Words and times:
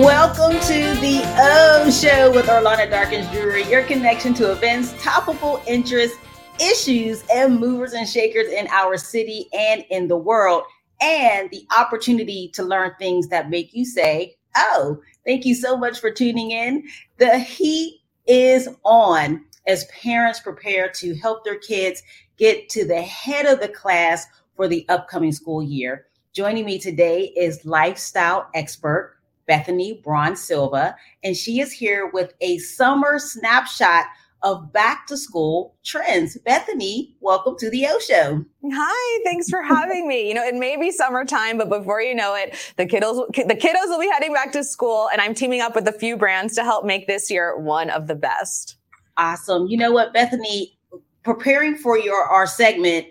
Welcome 0.00 0.60
to 0.60 1.00
the 1.00 1.22
Ohh 1.38 1.90
Show 1.90 2.30
with 2.30 2.48
Orlana 2.48 2.90
Darkins 2.90 3.26
Drewery, 3.28 3.66
your 3.70 3.82
connection 3.82 4.34
to 4.34 4.52
events, 4.52 4.94
topical 5.02 5.62
interests, 5.66 6.18
issues, 6.60 7.24
and 7.32 7.58
movers 7.58 7.94
and 7.94 8.06
shakers 8.06 8.48
in 8.48 8.68
our 8.68 8.98
city 8.98 9.46
and 9.58 9.86
in 9.88 10.06
the 10.06 10.16
world, 10.18 10.64
and 11.00 11.50
the 11.50 11.66
opportunity 11.78 12.50
to 12.52 12.62
learn 12.62 12.92
things 12.98 13.28
that 13.28 13.48
make 13.48 13.72
you 13.72 13.86
say, 13.86 14.36
Oh, 14.54 15.00
thank 15.24 15.46
you 15.46 15.54
so 15.54 15.78
much 15.78 15.98
for 15.98 16.10
tuning 16.10 16.50
in. 16.50 16.86
The 17.16 17.38
heat 17.38 18.02
is 18.26 18.68
on 18.84 19.46
as 19.66 19.86
parents 19.86 20.40
prepare 20.40 20.90
to 20.96 21.14
help 21.14 21.42
their 21.42 21.58
kids 21.58 22.02
get 22.36 22.68
to 22.68 22.84
the 22.84 23.00
head 23.00 23.46
of 23.46 23.60
the 23.60 23.68
class 23.68 24.26
for 24.56 24.68
the 24.68 24.84
upcoming 24.90 25.32
school 25.32 25.62
year. 25.62 26.04
Joining 26.34 26.66
me 26.66 26.78
today 26.78 27.32
is 27.34 27.64
lifestyle 27.64 28.50
expert 28.52 29.15
Bethany 29.46 30.00
Braun 30.02 30.36
Silva, 30.36 30.96
and 31.22 31.36
she 31.36 31.60
is 31.60 31.72
here 31.72 32.10
with 32.12 32.34
a 32.40 32.58
summer 32.58 33.18
snapshot 33.18 34.06
of 34.42 34.72
back 34.72 35.06
to 35.06 35.16
school 35.16 35.74
trends. 35.84 36.36
Bethany, 36.44 37.14
welcome 37.20 37.56
to 37.58 37.70
the 37.70 37.84
Ohh 37.84 38.00
Show. 38.00 38.44
Hi, 38.72 39.22
thanks 39.24 39.48
for 39.48 39.62
having 39.62 40.06
me. 40.06 40.28
You 40.28 40.34
know, 40.34 40.44
it 40.44 40.54
may 40.54 40.76
be 40.76 40.90
summertime, 40.90 41.58
but 41.58 41.68
before 41.68 42.00
you 42.00 42.14
know 42.14 42.34
it, 42.34 42.54
the 42.76 42.86
kiddos 42.86 43.26
the 43.34 43.54
kiddos 43.54 43.88
will 43.88 44.00
be 44.00 44.08
heading 44.08 44.32
back 44.32 44.52
to 44.52 44.62
school, 44.62 45.08
and 45.12 45.20
I'm 45.20 45.34
teaming 45.34 45.60
up 45.60 45.74
with 45.74 45.88
a 45.88 45.92
few 45.92 46.16
brands 46.16 46.54
to 46.56 46.62
help 46.62 46.84
make 46.84 47.06
this 47.06 47.30
year 47.30 47.58
one 47.58 47.90
of 47.90 48.06
the 48.06 48.14
best. 48.14 48.76
Awesome. 49.16 49.66
You 49.66 49.78
know 49.78 49.90
what, 49.90 50.12
Bethany, 50.12 50.78
preparing 51.22 51.76
for 51.76 51.98
your 51.98 52.22
our 52.24 52.46
segment, 52.46 53.06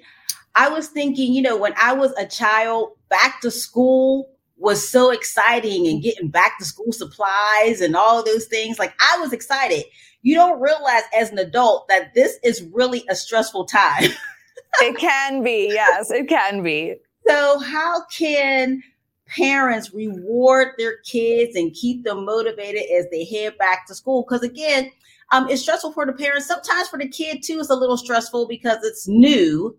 I 0.56 0.70
was 0.70 0.88
thinking, 0.88 1.34
you 1.34 1.42
know, 1.42 1.58
when 1.58 1.74
I 1.82 1.94
was 1.94 2.14
a 2.18 2.26
child, 2.26 2.92
back 3.10 3.42
to 3.42 3.52
school 3.52 4.30
was 4.66 4.90
so 4.90 5.12
exciting 5.12 5.86
and 5.86 6.02
getting 6.02 6.28
back 6.28 6.58
to 6.58 6.66
school 6.66 6.92
supplies 6.92 7.82
and 7.82 7.96
all 7.96 8.24
those 8.24 8.48
things. 8.48 8.80
Like 8.80 8.96
I 9.00 9.20
was 9.20 9.32
excited. 9.32 9.84
You 10.24 10.34
don't 10.34 10.60
realize 10.60 11.04
as 11.16 11.30
an 11.30 11.38
adult 11.38 11.88
that 11.88 12.16
this 12.16 12.40
is 12.44 12.68
really 12.74 13.06
a 13.08 13.16
stressful 13.16 13.66
time. 13.66 14.10
it 14.82 14.98
can 14.98 15.44
be. 15.44 15.70
Yes, 15.72 16.10
it 16.10 16.28
can 16.28 16.64
be. 16.64 16.96
So, 17.28 17.60
how 17.60 18.06
can 18.08 18.82
parents 19.28 19.94
reward 19.94 20.70
their 20.80 20.98
kids 21.06 21.56
and 21.56 21.72
keep 21.74 22.04
them 22.04 22.26
motivated 22.26 22.90
as 22.92 23.06
they 23.12 23.24
head 23.24 23.60
back 23.60 23.86
to 23.86 23.94
school? 23.94 24.26
Because 24.28 24.42
again, 24.42 24.92
um, 25.32 25.48
it's 25.48 25.62
stressful 25.62 25.92
for 25.92 26.08
the 26.08 26.14
parents. 26.14 26.48
Sometimes 26.48 26.88
for 26.88 26.98
the 26.98 27.08
kid 27.08 27.44
too, 27.44 27.60
it's 27.60 27.70
a 27.70 27.76
little 27.76 27.98
stressful 27.98 28.48
because 28.48 28.80
it's 28.82 29.08
new. 29.08 29.78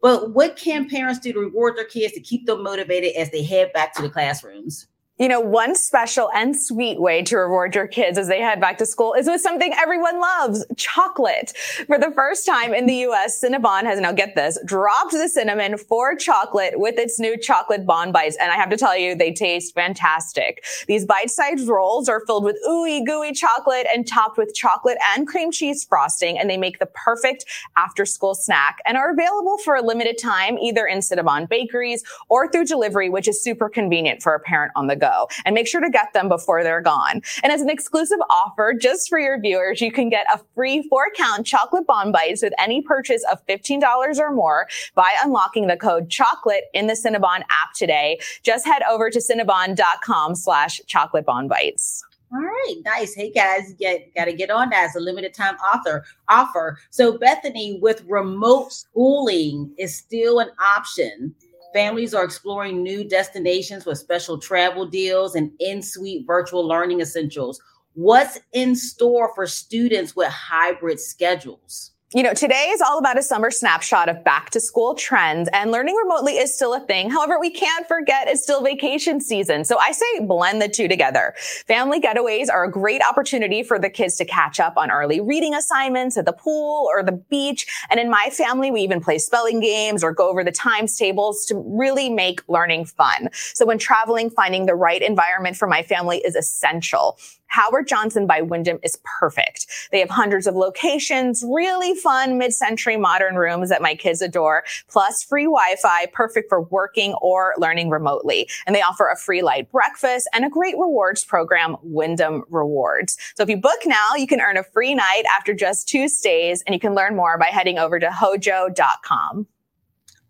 But 0.00 0.32
what 0.32 0.56
can 0.56 0.88
parents 0.88 1.20
do 1.20 1.32
to 1.32 1.40
reward 1.40 1.76
their 1.76 1.84
kids 1.84 2.14
to 2.14 2.20
keep 2.20 2.46
them 2.46 2.62
motivated 2.62 3.16
as 3.16 3.30
they 3.30 3.42
head 3.42 3.72
back 3.72 3.94
to 3.94 4.02
the 4.02 4.10
classrooms? 4.10 4.86
You 5.18 5.26
know, 5.26 5.40
one 5.40 5.74
special 5.74 6.30
and 6.32 6.56
sweet 6.56 7.00
way 7.00 7.22
to 7.24 7.36
reward 7.36 7.74
your 7.74 7.88
kids 7.88 8.18
as 8.18 8.28
they 8.28 8.40
head 8.40 8.60
back 8.60 8.78
to 8.78 8.86
school 8.86 9.14
is 9.14 9.26
with 9.26 9.40
something 9.40 9.74
everyone 9.76 10.20
loves, 10.20 10.64
chocolate. 10.76 11.52
For 11.88 11.98
the 11.98 12.12
first 12.12 12.46
time 12.46 12.72
in 12.72 12.86
the 12.86 12.94
US, 13.08 13.42
Cinnabon 13.42 13.82
has, 13.82 13.98
now 13.98 14.12
get 14.12 14.36
this, 14.36 14.60
dropped 14.64 15.10
the 15.10 15.28
cinnamon 15.28 15.76
for 15.76 16.14
chocolate 16.14 16.78
with 16.78 16.98
its 16.98 17.18
new 17.18 17.36
chocolate 17.36 17.84
Bon 17.84 18.12
Bites. 18.12 18.36
And 18.40 18.52
I 18.52 18.54
have 18.54 18.70
to 18.70 18.76
tell 18.76 18.96
you, 18.96 19.16
they 19.16 19.32
taste 19.32 19.74
fantastic. 19.74 20.64
These 20.86 21.04
bite-sized 21.04 21.66
rolls 21.66 22.08
are 22.08 22.24
filled 22.24 22.44
with 22.44 22.56
ooey 22.68 23.04
gooey 23.04 23.32
chocolate 23.32 23.88
and 23.92 24.06
topped 24.06 24.38
with 24.38 24.54
chocolate 24.54 24.98
and 25.16 25.26
cream 25.26 25.50
cheese 25.50 25.82
frosting. 25.82 26.38
And 26.38 26.48
they 26.48 26.56
make 26.56 26.78
the 26.78 26.86
perfect 26.86 27.44
after 27.76 28.06
school 28.06 28.36
snack 28.36 28.78
and 28.86 28.96
are 28.96 29.10
available 29.10 29.58
for 29.58 29.74
a 29.74 29.82
limited 29.82 30.16
time, 30.16 30.58
either 30.58 30.86
in 30.86 31.00
Cinnabon 31.00 31.48
bakeries 31.48 32.04
or 32.28 32.48
through 32.48 32.66
delivery, 32.66 33.10
which 33.10 33.26
is 33.26 33.42
super 33.42 33.68
convenient 33.68 34.22
for 34.22 34.32
a 34.32 34.38
parent 34.38 34.70
on 34.76 34.86
the 34.86 34.94
go 34.94 35.07
go 35.08 35.28
and 35.44 35.54
make 35.54 35.66
sure 35.66 35.80
to 35.80 35.90
get 35.90 36.12
them 36.12 36.28
before 36.28 36.62
they're 36.62 36.80
gone. 36.80 37.22
And 37.42 37.52
as 37.52 37.60
an 37.60 37.70
exclusive 37.70 38.18
offer, 38.30 38.74
just 38.78 39.08
for 39.08 39.18
your 39.18 39.40
viewers, 39.40 39.80
you 39.80 39.92
can 39.92 40.08
get 40.08 40.26
a 40.32 40.40
free 40.54 40.86
four 40.88 41.06
count 41.16 41.46
chocolate 41.46 41.86
Bon 41.86 42.12
Bites 42.12 42.42
with 42.42 42.52
any 42.58 42.82
purchase 42.82 43.24
of 43.30 43.44
$15 43.46 44.18
or 44.18 44.32
more 44.32 44.68
by 44.94 45.14
unlocking 45.24 45.66
the 45.66 45.76
code 45.76 46.10
chocolate 46.10 46.64
in 46.74 46.86
the 46.86 46.94
Cinnabon 46.94 47.40
app 47.40 47.72
today. 47.74 48.18
Just 48.42 48.66
head 48.66 48.82
over 48.90 49.10
to 49.10 49.18
cinnabon.com 49.18 50.34
slash 50.34 50.80
chocolate 50.86 51.24
Bon 51.24 51.48
Bites. 51.48 52.04
All 52.30 52.40
right, 52.40 52.74
nice. 52.84 53.14
Hey 53.14 53.30
guys, 53.30 53.72
get 53.78 54.14
got 54.14 54.26
to 54.26 54.34
get 54.34 54.50
on 54.50 54.68
that 54.68 54.84
as 54.90 54.96
a 54.96 55.00
limited 55.00 55.32
time 55.32 55.54
author 55.56 56.04
offer. 56.28 56.78
So 56.90 57.16
Bethany, 57.16 57.78
with 57.80 58.04
remote 58.06 58.70
schooling 58.70 59.72
is 59.78 59.96
still 59.96 60.38
an 60.40 60.50
option. 60.60 61.34
Families 61.74 62.14
are 62.14 62.24
exploring 62.24 62.82
new 62.82 63.04
destinations 63.04 63.84
with 63.84 63.98
special 63.98 64.38
travel 64.38 64.86
deals 64.86 65.34
and 65.34 65.52
in 65.60 65.82
suite 65.82 66.26
virtual 66.26 66.66
learning 66.66 67.00
essentials. 67.00 67.60
What's 67.92 68.38
in 68.52 68.74
store 68.74 69.32
for 69.34 69.46
students 69.46 70.16
with 70.16 70.28
hybrid 70.28 70.98
schedules? 70.98 71.92
You 72.14 72.22
know, 72.22 72.32
today 72.32 72.70
is 72.72 72.80
all 72.80 72.98
about 72.98 73.18
a 73.18 73.22
summer 73.22 73.50
snapshot 73.50 74.08
of 74.08 74.24
back 74.24 74.48
to 74.50 74.60
school 74.60 74.94
trends 74.94 75.46
and 75.52 75.70
learning 75.70 75.94
remotely 75.94 76.38
is 76.38 76.54
still 76.54 76.72
a 76.72 76.80
thing. 76.80 77.10
However, 77.10 77.38
we 77.38 77.50
can't 77.50 77.86
forget 77.86 78.28
it's 78.28 78.42
still 78.42 78.62
vacation 78.62 79.20
season. 79.20 79.62
So 79.62 79.76
I 79.78 79.92
say 79.92 80.20
blend 80.20 80.62
the 80.62 80.70
two 80.70 80.88
together. 80.88 81.34
Family 81.66 82.00
getaways 82.00 82.48
are 82.50 82.64
a 82.64 82.70
great 82.70 83.02
opportunity 83.02 83.62
for 83.62 83.78
the 83.78 83.90
kids 83.90 84.16
to 84.16 84.24
catch 84.24 84.58
up 84.58 84.78
on 84.78 84.90
early 84.90 85.20
reading 85.20 85.52
assignments 85.52 86.16
at 86.16 86.24
the 86.24 86.32
pool 86.32 86.88
or 86.90 87.02
the 87.02 87.12
beach. 87.12 87.66
And 87.90 88.00
in 88.00 88.08
my 88.08 88.30
family, 88.32 88.70
we 88.70 88.80
even 88.80 89.02
play 89.02 89.18
spelling 89.18 89.60
games 89.60 90.02
or 90.02 90.10
go 90.10 90.30
over 90.30 90.42
the 90.42 90.50
times 90.50 90.96
tables 90.96 91.44
to 91.44 91.62
really 91.62 92.08
make 92.08 92.40
learning 92.48 92.86
fun. 92.86 93.28
So 93.34 93.66
when 93.66 93.76
traveling, 93.76 94.30
finding 94.30 94.64
the 94.64 94.74
right 94.74 95.02
environment 95.02 95.58
for 95.58 95.68
my 95.68 95.82
family 95.82 96.22
is 96.24 96.36
essential. 96.36 97.18
Howard 97.48 97.88
Johnson 97.88 98.26
by 98.26 98.40
Wyndham 98.40 98.78
is 98.82 98.98
perfect. 99.18 99.66
They 99.90 100.00
have 100.00 100.10
hundreds 100.10 100.46
of 100.46 100.54
locations, 100.54 101.44
really 101.46 101.94
fun 101.94 102.38
mid-century 102.38 102.96
modern 102.96 103.36
rooms 103.36 103.68
that 103.68 103.82
my 103.82 103.94
kids 103.94 104.22
adore, 104.22 104.64
plus 104.88 105.22
free 105.22 105.44
Wi-Fi, 105.44 106.06
perfect 106.12 106.48
for 106.48 106.62
working 106.62 107.14
or 107.14 107.54
learning 107.58 107.90
remotely. 107.90 108.48
And 108.66 108.74
they 108.74 108.82
offer 108.82 109.08
a 109.08 109.16
free 109.16 109.42
light 109.42 109.70
breakfast 109.70 110.28
and 110.32 110.44
a 110.44 110.50
great 110.50 110.76
rewards 110.78 111.24
program, 111.24 111.76
Wyndham 111.82 112.44
Rewards. 112.48 113.16
So 113.34 113.42
if 113.42 113.48
you 113.48 113.56
book 113.56 113.80
now, 113.86 114.14
you 114.16 114.26
can 114.26 114.40
earn 114.40 114.56
a 114.56 114.62
free 114.62 114.94
night 114.94 115.24
after 115.36 115.54
just 115.54 115.88
two 115.88 116.08
stays, 116.08 116.62
and 116.66 116.74
you 116.74 116.80
can 116.80 116.94
learn 116.94 117.16
more 117.16 117.38
by 117.38 117.46
heading 117.46 117.78
over 117.78 117.98
to 117.98 118.10
hojo.com. 118.10 119.46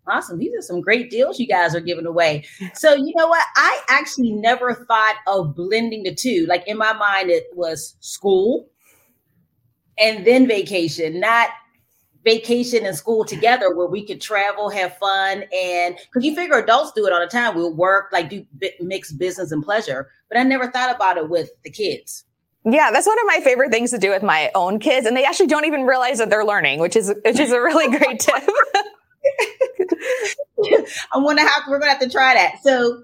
Awesome. 0.09 0.39
These 0.39 0.53
are 0.57 0.61
some 0.61 0.81
great 0.81 1.09
deals 1.09 1.39
you 1.39 1.47
guys 1.47 1.75
are 1.75 1.81
giving 1.81 2.05
away. 2.05 2.45
So, 2.73 2.95
you 2.95 3.13
know 3.15 3.27
what? 3.27 3.45
I 3.55 3.81
actually 3.89 4.31
never 4.31 4.73
thought 4.73 5.15
of 5.27 5.55
blending 5.55 6.03
the 6.03 6.13
two. 6.13 6.45
Like 6.47 6.67
in 6.67 6.77
my 6.77 6.93
mind, 6.93 7.29
it 7.29 7.45
was 7.53 7.95
school 7.99 8.69
and 9.97 10.25
then 10.25 10.47
vacation, 10.47 11.19
not 11.19 11.49
vacation 12.23 12.85
and 12.85 12.95
school 12.95 13.23
together 13.25 13.73
where 13.75 13.87
we 13.87 14.05
could 14.05 14.21
travel, 14.21 14.69
have 14.69 14.97
fun. 14.97 15.43
And 15.53 15.95
because 15.95 16.25
you 16.25 16.35
figure 16.35 16.57
adults 16.57 16.91
do 16.95 17.05
it 17.05 17.13
all 17.13 17.19
the 17.19 17.27
time, 17.27 17.55
we'll 17.55 17.73
work, 17.73 18.09
like 18.11 18.29
do 18.29 18.45
mix 18.79 19.11
business 19.11 19.51
and 19.51 19.63
pleasure. 19.63 20.09
But 20.29 20.37
I 20.37 20.43
never 20.43 20.69
thought 20.71 20.93
about 20.95 21.17
it 21.17 21.29
with 21.29 21.49
the 21.63 21.69
kids. 21.69 22.25
Yeah, 22.65 22.91
that's 22.91 23.07
one 23.07 23.17
of 23.19 23.25
my 23.25 23.39
favorite 23.41 23.71
things 23.71 23.91
to 23.91 23.97
do 23.97 24.09
with 24.09 24.21
my 24.21 24.51
own 24.53 24.79
kids, 24.79 25.07
and 25.07 25.15
they 25.15 25.23
actually 25.23 25.47
don't 25.47 25.65
even 25.65 25.83
realize 25.83 26.17
that 26.17 26.29
they're 26.29 26.45
learning, 26.45 26.79
which 26.79 26.95
is 26.95 27.13
which 27.23 27.39
is 27.39 27.51
a 27.51 27.61
really 27.61 27.87
great 27.97 28.19
tip. 28.19 28.35
I'm 31.13 31.23
gonna 31.23 31.41
have 31.47 31.63
we're 31.67 31.79
gonna 31.79 31.91
have 31.91 32.01
to 32.01 32.09
try 32.09 32.33
that. 32.33 32.57
So 32.63 33.03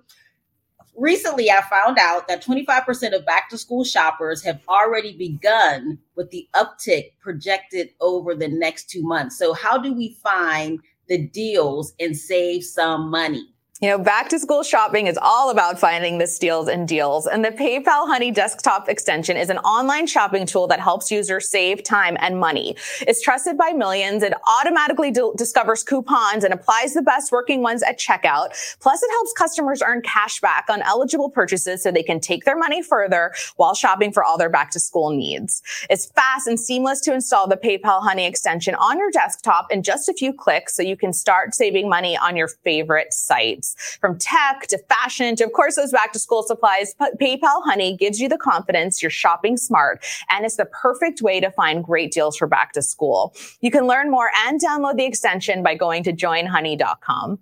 recently 0.96 1.52
I 1.52 1.62
found 1.62 1.98
out 2.00 2.28
that 2.28 2.44
25% 2.44 3.16
of 3.16 3.26
back 3.26 3.50
to 3.50 3.58
school 3.58 3.84
shoppers 3.84 4.44
have 4.44 4.62
already 4.68 5.18
begun 5.18 6.00
with 6.16 6.30
the 6.32 6.48
uptick 6.56 7.12
projected 7.20 7.90
over 8.02 8.36
the 8.36 8.48
next 8.48 8.90
two 8.90 9.04
months. 9.04 9.38
So 9.38 9.54
how 9.54 9.78
do 9.78 9.94
we 9.94 10.18
find 10.24 10.80
the 11.08 11.18
deals 11.18 11.94
and 12.00 12.18
save 12.18 12.64
some 12.64 13.10
money? 13.10 13.55
You 13.82 13.90
know, 13.90 13.98
back 13.98 14.30
to 14.30 14.40
school 14.40 14.64
shopping 14.64 15.08
is 15.08 15.20
all 15.22 15.50
about 15.50 15.78
finding 15.78 16.18
the 16.18 16.28
steals 16.28 16.70
and 16.70 16.88
deals. 16.88 17.28
And 17.28 17.44
the 17.44 17.50
PayPal 17.50 18.08
Honey 18.08 18.32
desktop 18.32 18.88
extension 18.88 19.36
is 19.36 19.50
an 19.50 19.58
online 19.58 20.08
shopping 20.08 20.46
tool 20.46 20.66
that 20.68 20.80
helps 20.80 21.12
users 21.12 21.50
save 21.50 21.84
time 21.84 22.16
and 22.22 22.40
money. 22.40 22.78
It's 23.02 23.22
trusted 23.22 23.58
by 23.58 23.74
millions. 23.74 24.24
It 24.24 24.34
automatically 24.48 25.12
d- 25.12 25.30
discovers 25.36 25.84
coupons 25.84 26.46
and 26.46 26.54
applies 26.54 26.94
the 26.94 27.02
best 27.02 27.34
working 27.34 27.64
ones 27.64 27.84
at 27.84 28.00
checkout. 28.00 28.56
Plus, 28.80 29.04
it 29.04 29.12
helps 29.12 29.34
customers 29.34 29.84
earn 29.86 30.02
cash 30.04 30.40
back 30.40 30.68
on 30.70 30.82
eligible 30.84 31.30
purchases 31.30 31.84
so 31.84 31.92
they 31.92 32.02
can 32.02 32.22
take 32.22 32.46
their 32.46 32.58
money 32.58 32.82
further 32.82 33.34
while 33.58 33.76
shopping 33.76 34.14
for 34.14 34.24
all 34.24 34.38
their 34.38 34.50
back 34.50 34.72
to 34.72 34.80
school 34.80 35.10
needs. 35.10 35.62
It's 35.90 36.06
fast 36.06 36.48
and 36.48 36.58
seamless 36.58 37.02
to 37.02 37.14
install 37.14 37.46
the 37.50 37.58
PayPal 37.58 38.02
Honey 38.02 38.26
extension 38.26 38.74
on 38.76 38.98
your 38.98 39.12
desktop 39.12 39.70
in 39.70 39.84
just 39.84 40.08
a 40.08 40.14
few 40.14 40.32
clicks 40.32 40.74
so 40.74 40.82
you 40.82 40.96
can 40.96 41.12
start 41.12 41.54
saving 41.54 41.90
money 41.90 42.16
on 42.16 42.38
your 42.38 42.48
favorite 42.48 43.14
sites 43.14 43.66
from 44.00 44.18
tech 44.18 44.68
to 44.68 44.78
fashion 44.90 45.36
to, 45.36 45.46
of 45.46 45.54
course, 45.54 45.76
those 45.76 45.92
back 45.92 46.14
to 46.14 46.20
school 46.20 46.44
supplies. 46.44 46.96
PayPal 47.22 47.64
Honey 47.64 47.96
gives 47.96 48.20
you 48.20 48.30
the 48.30 48.38
confidence 48.38 49.02
you're 49.02 49.10
shopping 49.10 49.58
smart 49.58 50.04
and 50.30 50.46
it's 50.46 50.58
the 50.58 50.66
perfect 50.66 51.22
way 51.22 51.40
to 51.40 51.52
find 51.52 51.84
great 51.84 52.12
deals 52.12 52.38
for 52.38 52.48
back 52.48 52.74
to 52.74 52.82
school. 52.82 53.36
You 53.62 53.72
can 53.72 53.88
learn 53.88 54.12
more 54.12 54.30
and 54.46 54.60
download 54.62 54.98
the 54.98 55.06
extension 55.06 55.64
by 55.64 55.76
going 55.76 56.04
to 56.04 56.14
joinhoney.com. 56.14 57.40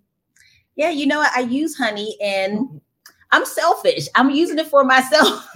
Yeah, 0.75 0.89
you 0.89 1.05
know, 1.05 1.23
I 1.35 1.41
use 1.41 1.77
honey 1.77 2.15
and 2.21 2.81
I'm 3.31 3.45
selfish. 3.45 4.07
I'm 4.15 4.29
using 4.31 4.59
it 4.59 4.67
for 4.67 4.83
myself. 4.83 5.47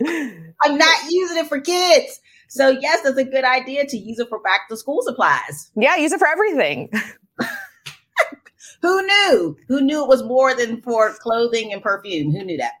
I'm 0.06 0.78
not 0.78 0.98
using 1.08 1.38
it 1.38 1.48
for 1.48 1.60
kids. 1.60 2.20
So 2.48 2.68
yes, 2.68 3.02
that's 3.02 3.16
a 3.16 3.24
good 3.24 3.44
idea 3.44 3.86
to 3.86 3.96
use 3.96 4.18
it 4.18 4.28
for 4.28 4.40
back 4.40 4.68
to 4.68 4.76
school 4.76 5.02
supplies. 5.02 5.70
Yeah, 5.76 5.96
use 5.96 6.12
it 6.12 6.18
for 6.18 6.26
everything. 6.26 6.90
Who 8.82 9.06
knew? 9.06 9.56
Who 9.68 9.80
knew 9.80 10.02
it 10.02 10.08
was 10.08 10.22
more 10.22 10.54
than 10.54 10.80
for 10.80 11.12
clothing 11.14 11.72
and 11.72 11.82
perfume? 11.82 12.32
Who 12.32 12.44
knew 12.44 12.56
that? 12.56 12.72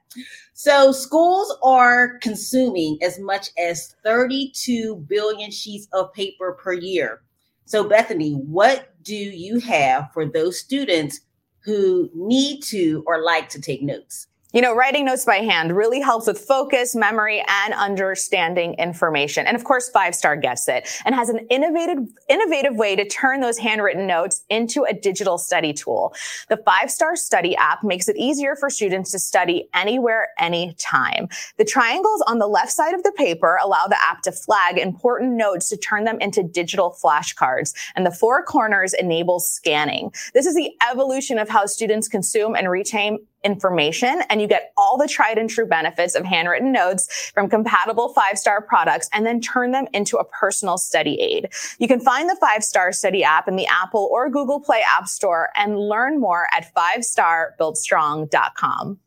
So 0.54 0.92
schools 0.92 1.56
are 1.62 2.18
consuming 2.18 2.98
as 3.02 3.18
much 3.18 3.50
as 3.58 3.94
32 4.02 4.96
billion 5.08 5.50
sheets 5.50 5.88
of 5.92 6.12
paper 6.12 6.52
per 6.52 6.72
year. 6.72 7.22
So 7.66 7.84
Bethany, 7.84 8.32
what 8.32 8.94
do 9.02 9.14
you 9.14 9.60
have 9.60 10.10
for 10.12 10.26
those 10.26 10.58
students 10.58 11.20
who 11.60 12.10
need 12.14 12.62
to 12.64 13.04
or 13.06 13.22
like 13.22 13.48
to 13.50 13.60
take 13.60 13.82
notes? 13.82 14.26
You 14.52 14.60
know, 14.60 14.74
writing 14.74 15.04
notes 15.04 15.24
by 15.24 15.36
hand 15.36 15.76
really 15.76 16.00
helps 16.00 16.26
with 16.26 16.40
focus, 16.40 16.96
memory, 16.96 17.44
and 17.46 17.72
understanding 17.72 18.74
information. 18.74 19.46
And 19.46 19.56
of 19.56 19.62
course, 19.62 19.88
Five 19.88 20.12
Star 20.12 20.36
gets 20.36 20.66
it 20.66 20.88
and 21.04 21.14
has 21.14 21.28
an 21.28 21.46
innovative, 21.50 21.98
innovative 22.28 22.74
way 22.74 22.96
to 22.96 23.06
turn 23.06 23.40
those 23.40 23.58
handwritten 23.58 24.08
notes 24.08 24.42
into 24.50 24.82
a 24.82 24.92
digital 24.92 25.38
study 25.38 25.72
tool. 25.72 26.12
The 26.48 26.56
Five 26.56 26.90
Star 26.90 27.14
Study 27.14 27.54
app 27.54 27.84
makes 27.84 28.08
it 28.08 28.16
easier 28.16 28.56
for 28.56 28.70
students 28.70 29.12
to 29.12 29.20
study 29.20 29.68
anywhere, 29.72 30.30
anytime. 30.40 31.28
The 31.56 31.64
triangles 31.64 32.20
on 32.26 32.40
the 32.40 32.48
left 32.48 32.72
side 32.72 32.94
of 32.94 33.04
the 33.04 33.12
paper 33.12 33.56
allow 33.62 33.86
the 33.86 34.02
app 34.02 34.22
to 34.22 34.32
flag 34.32 34.78
important 34.78 35.34
notes 35.34 35.68
to 35.68 35.76
turn 35.76 36.02
them 36.02 36.18
into 36.20 36.42
digital 36.42 36.96
flashcards. 37.00 37.72
And 37.94 38.04
the 38.04 38.10
four 38.10 38.42
corners 38.42 38.94
enable 38.94 39.38
scanning. 39.38 40.12
This 40.34 40.46
is 40.46 40.56
the 40.56 40.72
evolution 40.90 41.38
of 41.38 41.48
how 41.48 41.66
students 41.66 42.08
consume 42.08 42.56
and 42.56 42.68
retain 42.68 43.18
information 43.42 44.22
and 44.28 44.40
you 44.40 44.46
get 44.46 44.72
all 44.76 44.98
the 44.98 45.08
tried 45.08 45.38
and 45.38 45.48
true 45.48 45.66
benefits 45.66 46.14
of 46.14 46.24
handwritten 46.24 46.72
notes 46.72 47.30
from 47.32 47.48
compatible 47.48 48.12
five 48.12 48.38
star 48.38 48.60
products 48.60 49.08
and 49.12 49.24
then 49.24 49.40
turn 49.40 49.70
them 49.70 49.86
into 49.92 50.18
a 50.18 50.24
personal 50.24 50.76
study 50.76 51.18
aid. 51.20 51.48
You 51.78 51.88
can 51.88 52.00
find 52.00 52.28
the 52.28 52.36
five 52.40 52.62
star 52.62 52.92
study 52.92 53.24
app 53.24 53.48
in 53.48 53.56
the 53.56 53.66
Apple 53.66 54.08
or 54.12 54.28
Google 54.28 54.60
Play 54.60 54.82
App 54.96 55.08
Store 55.08 55.48
and 55.56 55.78
learn 55.78 56.20
more 56.20 56.46
at 56.54 56.72
five 56.74 57.04
star 57.04 57.54
build 57.58 57.70
fivestarbuiltstrong.com. 57.70 58.98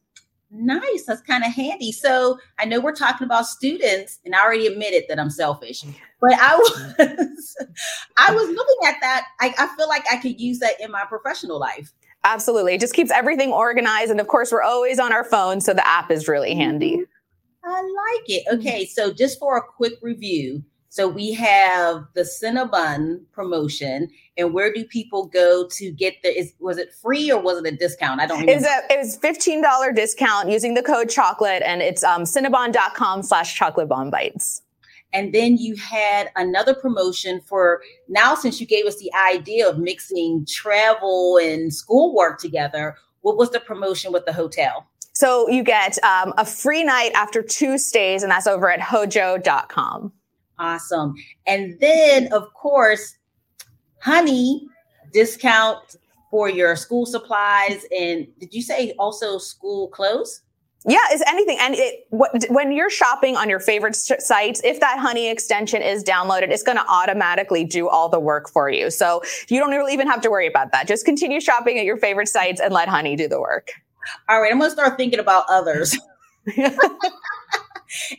Nice. 0.56 1.06
That's 1.08 1.22
kind 1.22 1.44
of 1.44 1.52
handy. 1.52 1.92
So 1.92 2.38
I 2.60 2.66
know 2.66 2.80
we're 2.80 2.94
talking 2.94 3.26
about 3.26 3.48
students, 3.48 4.20
and 4.24 4.36
I 4.36 4.44
already 4.44 4.68
admitted 4.68 5.06
that 5.10 5.20
I'm 5.20 5.32
selfish, 5.32 5.84
but 6.22 6.34
I 6.34 6.56
was 6.56 7.56
I 8.18 8.32
was 8.32 8.48
looking 8.50 8.88
at 8.88 8.98
that. 9.02 9.26
I, 9.40 9.54
I 9.58 9.76
feel 9.76 9.88
like 9.88 10.04
I 10.12 10.18
could 10.18 10.40
use 10.40 10.60
that 10.60 10.80
in 10.80 10.92
my 10.92 11.06
professional 11.06 11.60
life. 11.60 11.92
Absolutely. 12.24 12.76
It 12.76 12.80
just 12.80 12.94
keeps 12.94 13.12
everything 13.12 13.52
organized. 13.52 14.12
And 14.12 14.20
of 14.20 14.28
course, 14.28 14.52
we're 14.52 14.64
always 14.64 15.00
on 15.00 15.12
our 15.12 15.24
phone. 15.24 15.62
So 15.62 15.74
the 15.74 15.86
app 15.88 16.10
is 16.10 16.28
really 16.28 16.56
handy. 16.56 16.98
Mm-hmm. 16.98 17.70
I 17.70 17.82
like 17.82 18.30
it. 18.30 18.44
Okay. 18.54 18.86
So 18.86 19.14
just 19.14 19.40
for 19.40 19.58
a 19.58 19.62
quick 19.62 19.94
review. 20.02 20.64
So 20.90 21.08
we 21.08 21.34
have 21.34 22.06
the 22.14 22.22
Cinnabon 22.22 23.22
promotion, 23.32 24.10
and 24.38 24.54
where 24.54 24.72
do 24.72 24.86
people 24.86 25.26
go 25.26 25.68
to 25.70 25.92
get 25.92 26.22
the? 26.22 26.30
Is 26.30 26.54
was 26.60 26.78
it 26.78 26.94
free 26.94 27.32
or 27.32 27.42
was 27.42 27.58
it 27.58 27.74
a 27.74 27.76
discount? 27.76 28.22
I 28.22 28.28
don't. 28.28 28.42
Remember. 28.42 28.52
It 28.52 28.56
was 28.58 28.66
a 28.66 28.94
it 28.94 29.00
was 29.00 29.16
fifteen 29.16 29.64
dollar 29.64 29.92
discount 29.92 30.52
using 30.52 30.76
the 30.76 30.84
code 30.84 31.10
chocolate, 31.10 31.64
and 31.66 31.82
it's 31.82 32.04
um, 32.04 32.26
cinnabon.com 32.26 33.24
slash 33.24 33.56
chocolate 33.56 33.90
Bon 33.90 34.12
Bites. 34.12 34.62
And 35.14 35.34
then 35.34 35.58
you 35.58 35.76
had 35.76 36.32
another 36.36 36.74
promotion 36.74 37.40
for 37.42 37.82
now, 38.08 38.36
since 38.36 38.60
you 38.60 38.66
gave 38.66 38.86
us 38.86 38.98
the 38.98 39.12
idea 39.14 39.70
of 39.70 39.78
mixing 39.78 40.46
travel 40.48 41.38
and 41.38 41.74
schoolwork 41.74 42.40
together, 42.40 42.96
what 43.22 43.38
was 43.38 43.52
the 43.52 43.60
promotion 43.60 44.12
with 44.12 44.26
the 44.26 44.34
hotel? 44.34 44.88
So 45.14 45.48
you 45.48 45.64
get 45.64 46.04
um, 46.04 46.34
a 46.38 46.46
free 46.46 46.84
night 46.84 47.12
after 47.14 47.44
two 47.44 47.78
stays, 47.78 48.24
and 48.24 48.32
that's 48.32 48.48
over 48.48 48.70
at 48.70 48.82
hojo.com. 48.82 50.12
Awesome. 50.58 51.14
And 51.46 51.80
then, 51.80 52.34
of 52.34 52.52
course, 52.54 53.16
honey 54.02 54.68
discount 55.14 55.98
for 56.32 56.50
your 56.50 56.76
school 56.76 57.06
supplies. 57.06 57.86
And 57.98 58.28
did 58.40 58.54
you 58.54 58.64
say 58.64 58.94
also 58.98 59.38
school 59.38 59.88
clothes? 59.90 60.42
Yeah, 60.86 61.00
is 61.14 61.24
anything. 61.28 61.58
And 61.62 61.76
it, 61.76 62.06
when 62.10 62.74
you're 62.74 62.90
shopping 62.90 63.38
on 63.38 63.50
your 63.50 63.62
favorite 63.62 63.96
sites, 63.96 64.60
if 64.64 64.80
that 64.82 65.00
honey 65.00 65.30
extension 65.30 65.82
is 65.82 66.04
downloaded, 66.04 66.50
it's 66.50 66.64
going 66.64 66.78
to 66.78 66.86
automatically 66.90 67.64
do 67.64 67.88
all 67.88 68.10
the 68.10 68.20
work 68.20 68.50
for 68.50 68.70
you. 68.70 68.92
So 68.92 69.24
you 69.48 69.60
don't 69.60 69.72
really 69.72 69.94
even 69.94 70.08
have 70.08 70.20
to 70.22 70.30
worry 70.30 70.48
about 70.48 70.74
that. 70.74 70.88
Just 70.88 71.06
continue 71.06 71.40
shopping 71.40 71.80
at 71.80 71.86
your 71.86 71.96
favorite 71.98 72.28
sites 72.28 72.60
and 72.60 72.74
let 72.74 72.90
honey 72.90 73.16
do 73.16 73.30
the 73.30 73.40
work. 73.40 73.70
All 74.28 74.42
right, 74.42 74.52
I'm 74.52 74.60
going 74.60 74.70
to 74.70 74.76
start 74.76 74.98
thinking 74.98 75.20
about 75.20 75.46
others. 75.50 75.98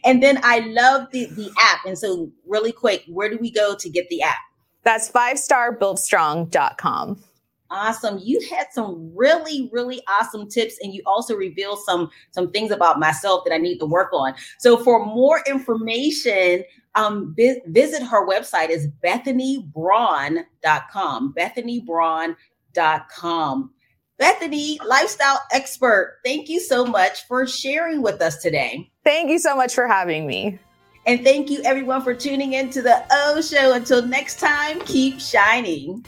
and 0.04 0.22
then 0.22 0.40
I 0.42 0.60
love 0.60 1.08
the, 1.12 1.26
the 1.26 1.50
app. 1.60 1.84
And 1.84 1.98
so, 1.98 2.30
really 2.46 2.72
quick, 2.72 3.04
where 3.08 3.28
do 3.28 3.36
we 3.38 3.50
go 3.50 3.74
to 3.74 3.90
get 3.90 4.08
the 4.08 4.22
app? 4.22 4.38
That's 4.84 5.10
fivestarbuiltstrong.com 5.10 7.22
awesome. 7.70 8.18
You 8.22 8.40
had 8.50 8.66
some 8.72 9.10
really 9.14 9.70
really 9.72 10.02
awesome 10.08 10.48
tips 10.48 10.78
and 10.82 10.94
you 10.94 11.02
also 11.06 11.34
revealed 11.34 11.78
some 11.80 12.10
some 12.30 12.50
things 12.50 12.70
about 12.70 12.98
myself 12.98 13.44
that 13.44 13.52
i 13.54 13.58
need 13.58 13.78
to 13.78 13.86
work 13.86 14.12
on. 14.12 14.34
So 14.58 14.76
for 14.76 15.04
more 15.04 15.42
information 15.46 16.64
um 16.94 17.34
vi- 17.36 17.60
visit 17.66 18.02
her 18.02 18.26
website. 18.28 18.70
Is 18.70 18.88
bethanybraun.com 19.04 21.34
bethanybraun.com 21.34 23.70
bethany 24.16 24.78
lifestyle 24.86 25.40
expert 25.52 26.20
thank 26.24 26.48
you 26.48 26.60
so 26.60 26.86
much 26.86 27.26
for 27.26 27.44
sharing 27.46 28.02
with 28.02 28.22
us 28.22 28.40
today. 28.40 28.88
Thank 29.02 29.30
you 29.30 29.38
so 29.38 29.56
much 29.56 29.74
for 29.74 29.88
having 29.88 30.26
me. 30.26 30.58
And 31.06 31.22
thank 31.22 31.50
you 31.50 31.60
everyone 31.64 32.02
for 32.02 32.14
tuning 32.14 32.54
in 32.54 32.70
to 32.70 32.80
the 32.80 33.04
o 33.10 33.42
show. 33.42 33.74
Until 33.74 34.06
next 34.06 34.38
time 34.38 34.80
keep 34.80 35.20
shining 35.20 36.04